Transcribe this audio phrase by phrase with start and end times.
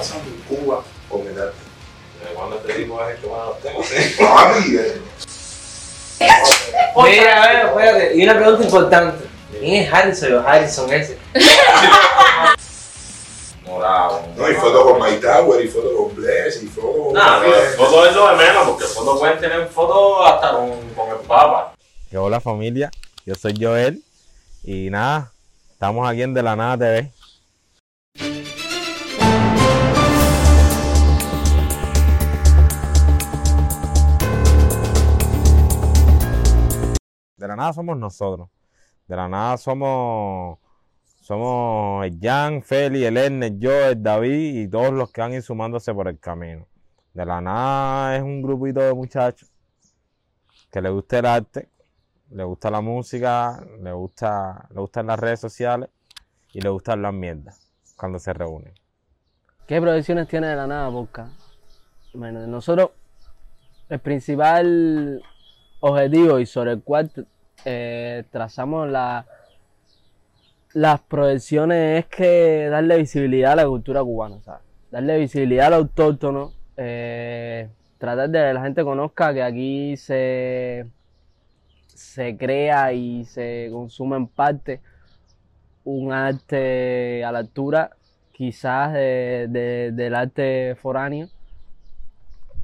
[0.00, 1.56] pasando en Cuba con el arte.
[2.22, 3.80] Eh, ¿Cuándo te digo es el que más tengo?
[4.34, 4.76] ¡Papi!
[4.76, 5.00] Eh.
[6.96, 8.16] Mira, a ver, espérate.
[8.16, 9.24] Y una pregunta importante.
[9.58, 11.18] ¿Quién es Harrison o Harrison ese?
[13.66, 14.22] Morado.
[14.36, 17.12] No, y fotos con My Tower, y fotos con Bless, y fotos con.
[17.12, 17.40] Nah,
[17.76, 21.74] fotos es lo de menos, porque fotos pueden tener fotos hasta con, con el Papa.
[22.14, 22.90] Hola familia,
[23.26, 24.02] yo soy Joel.
[24.64, 25.30] Y nada,
[25.72, 27.10] estamos aquí en De la Nada TV.
[37.40, 38.50] De la nada somos nosotros.
[39.08, 40.58] De la nada somos
[41.22, 45.40] somos el Jan, Feli, el Ernest, yo, el David y todos los que han ido
[45.40, 46.66] sumándose por el camino.
[47.14, 49.50] De la nada es un grupito de muchachos
[50.70, 51.70] que le gusta el arte,
[52.30, 55.88] le gusta la música, le gusta, le gustan las redes sociales
[56.52, 58.74] y le gustan las mierdas cuando se reúnen.
[59.66, 61.32] ¿Qué proyecciones tiene de la nada Podcast?
[62.12, 62.90] Bueno, nosotros,
[63.88, 65.22] el principal
[65.80, 67.10] objetivo y sobre el cual
[67.64, 69.26] eh, trazamos la,
[70.72, 74.36] las proyecciones es que darle visibilidad a la cultura cubana.
[74.90, 80.86] Darle visibilidad al autóctono, eh, tratar de que la gente conozca que aquí se,
[81.86, 84.80] se crea y se consume en parte
[85.84, 87.90] un arte a la altura
[88.32, 91.28] quizás de- de- del arte foráneo,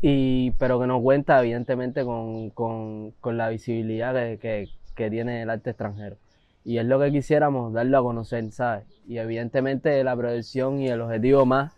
[0.00, 5.50] y, pero que no cuenta evidentemente con, con- con la visibilidad que- que tiene el
[5.50, 6.16] arte extranjero.
[6.64, 8.84] Y es lo que quisiéramos darlo a conocer, ¿sabes?
[9.06, 11.72] Y evidentemente la proyección y el objetivo más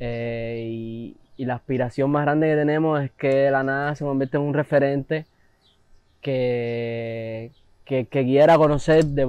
[0.00, 4.44] eh, y, la aspiración más grande que tenemos es que la nada se convierta en
[4.44, 5.26] un referente
[6.22, 7.52] que,
[7.84, 9.26] que, que quiera conocer de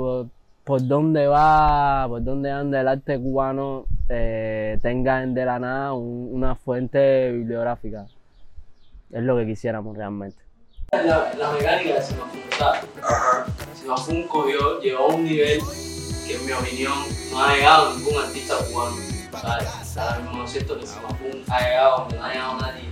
[0.64, 5.94] por, dónde va, por dónde anda el arte cubano, eh, tenga en de la nada
[5.94, 8.08] un- una fuente bibliográfica.
[9.12, 10.47] Es lo que quisiéramos realmente.
[10.92, 12.82] La, la mecánica de Semafun, ¿sabes?
[13.04, 13.46] Ajá.
[14.30, 15.60] Cogió, llegó a un nivel
[16.26, 16.94] que en mi opinión
[17.32, 18.96] no ha llegado ningún artista cubano.
[19.42, 19.98] ¿sabes?
[19.98, 22.88] Ahora mismo es cierto que Semafun ha llegado donde no ha llegado nadie.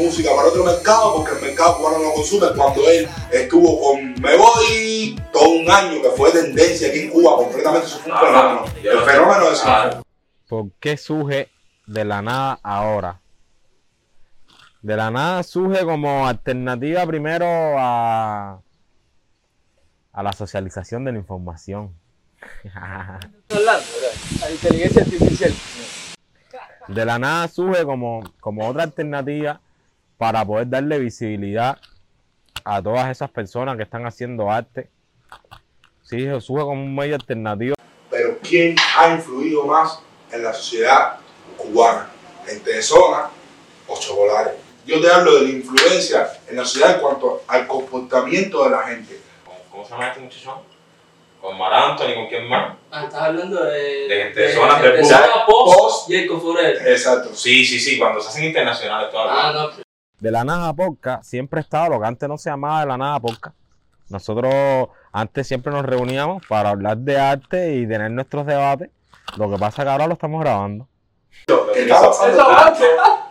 [0.00, 2.48] música para otro mercado porque el mercado cubano no consume.
[2.56, 7.36] Cuando él estuvo con Me Voy todo un año que fue tendencia aquí en Cuba,
[7.36, 8.64] completamente eso fue un Ah, fenómeno.
[8.82, 10.02] El no- fenómeno de Ah, Semafún.
[10.48, 11.48] ¿Por qué surge
[11.86, 13.20] de la nada ahora?
[14.84, 18.60] De la nada surge como alternativa primero a,
[20.12, 21.94] a la socialización de la información.
[22.74, 23.86] hablando?
[24.40, 25.54] La inteligencia artificial.
[26.88, 29.58] De la nada surge como, como otra alternativa
[30.18, 31.78] para poder darle visibilidad
[32.62, 34.90] a todas esas personas que están haciendo arte.
[36.02, 37.74] Sí, surge como un medio alternativo.
[38.10, 41.16] Pero ¿quién ha influido más en la sociedad
[41.56, 42.10] cubana?
[42.44, 43.30] ¿Gente de zona
[43.86, 44.63] o chocolates?
[44.86, 48.82] Yo te hablo de la influencia en la sociedad en cuanto al comportamiento de la
[48.82, 49.18] gente.
[49.70, 50.58] ¿Cómo, se llama este muchachón?
[51.40, 52.14] ¿Con Mar Anthony?
[52.14, 52.74] ¿Con quién más?
[52.90, 54.08] Ah, estás hablando de.
[54.08, 55.04] De gente de zonas de Cuba.
[55.08, 56.10] zona post, Post.
[56.10, 56.88] Jacob Forever.
[56.88, 57.34] Exacto.
[57.34, 59.52] Sí, sí, sí, cuando se hacen internacionales Ah, todavía.
[59.52, 59.84] no.
[60.20, 62.96] De la nada podcast siempre ha estado lo que antes no se llamaba de la
[62.96, 63.56] nada podcast.
[64.08, 68.90] Nosotros antes siempre nos reuníamos para hablar de arte y tener nuestros debates.
[69.36, 70.86] Lo que pasa es que ahora lo estamos grabando.
[71.74, 72.44] ¿Qué está pasando?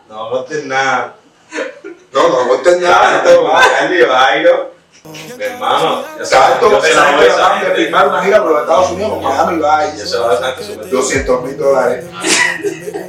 [0.09, 1.15] No aguantes nada.
[2.13, 3.17] No, no aguantes nada.
[3.17, 4.73] Exacto, Carly, bailo.
[5.05, 7.01] Mi hermano, ya sabes, Exacto, se a
[7.33, 10.15] acaban de firmar una gira por los Estados Unidos con Miami se Vice.
[10.15, 12.05] la doy a esa gente súper 200 mil dólares.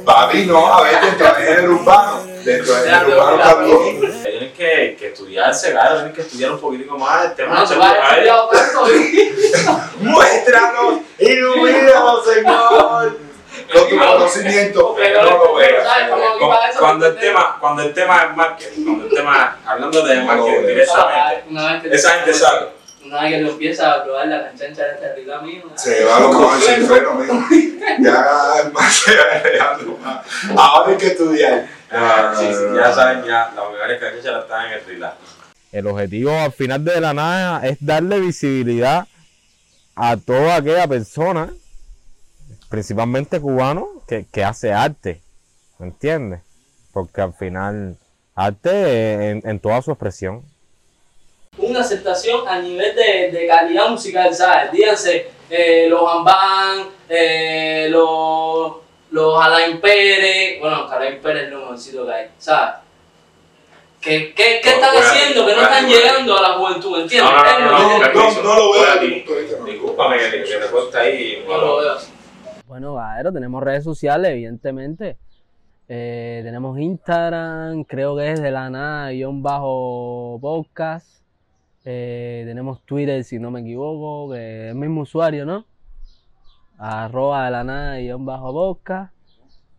[0.03, 2.23] Papi, no, a ver, dentro del género urbano.
[2.43, 4.23] Dentro del género urbano bien.
[4.23, 7.75] Tienen que, que estudiarse, claro, tienen que estudiar un poquitico más el tema No, de
[7.75, 8.11] tú has seguridad.
[8.11, 8.91] estudiado tanto.
[8.93, 10.03] y-
[13.75, 14.95] Con tu conocimiento.
[14.97, 15.87] No lo veas.
[16.79, 21.43] Cuando el tema, cuando el tema es marketing, cuando el tema, hablando de marketing directamente,
[21.49, 22.67] Una vez que esa gente sabe.
[23.03, 25.63] Una vez que tú empiezas a probar la canchancha de esta rica mío.
[25.75, 27.33] Se va lo mejor sin freno, mijo.
[27.99, 28.25] Ya
[28.73, 30.25] más se va más.
[30.57, 31.67] Ahora hay que estudiar.
[31.91, 35.15] Ah, sí, sí, ya saben, ya, las mejores canchas las están en el relax.
[35.71, 39.07] El objetivo al final de la nada es darle visibilidad
[39.95, 41.53] a toda aquella persona,
[42.69, 45.21] principalmente cubano, que, que hace arte.
[45.79, 46.41] ¿Me entiendes?
[46.93, 47.97] Porque al final,
[48.35, 50.43] arte en, en toda su expresión.
[51.57, 54.71] Una aceptación a nivel de, de calidad musical, ¿sabes?
[54.71, 58.73] Díganse, eh, los Ambán, eh, los,
[59.11, 62.75] los Alain Pérez, bueno, Alain Pérez es lo mejorcito que hay, ¿sabes?
[64.01, 67.31] ¿Qué, qué, qué No, están haciendo que no están llegando a la juventud, ¿entiendes?
[67.33, 69.65] No, no, no, lo no, no, No, no veo no.
[69.65, 71.43] Discúlpame que, que te corta ahí.
[71.47, 72.11] no lo veo así.
[72.67, 75.17] Bueno, Gaero, tenemos redes sociales, evidentemente.
[75.87, 81.21] Eh, tenemos Instagram, creo que es de la nada, guion bajo podcast.
[81.83, 85.65] Eh, tenemos Twitter, si no me equivoco, que es el mismo usuario, ¿no?
[86.79, 89.13] Arroba de la nada, guion podcast.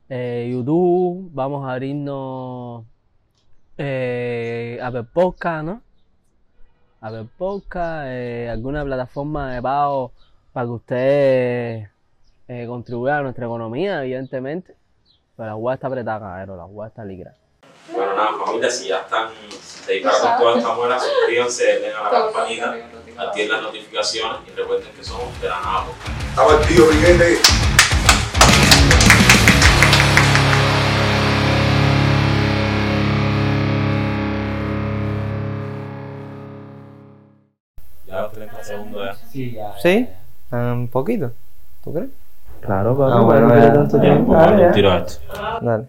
[0.09, 2.85] Eh, YouTube, vamos a abrirnos
[3.79, 5.83] eh, Apple Podcast, ¿no?
[7.01, 10.13] Apple Podcast, eh, alguna plataforma de pago
[10.53, 11.96] para que ustedes
[12.49, 14.77] eh, contribuyan a nuestra economía, evidentemente.
[15.37, 17.35] Pero la web está apretada, cabrón, la web está ligra.
[17.93, 19.31] Bueno, nada, familia, si ya están
[19.87, 22.77] dedicados con toda esta muela, suscríbanse, den a la campanita,
[23.17, 25.87] activen las notificaciones y recuerden que somos de la nada.
[26.31, 27.39] Estaba el tío Miguel.
[38.07, 39.29] Ya los 30 segundos ya.
[39.31, 39.75] Sí, ya.
[39.83, 40.09] ¿Sí?
[40.51, 41.33] Un poquito.
[41.85, 42.26] ¿Tú crees?
[42.67, 43.73] Claro, Ah, bueno, ya.
[43.73, 44.33] tanto Ya, tiempo.
[44.33, 45.21] vamos a Tiro esto.
[45.63, 45.85] Dale.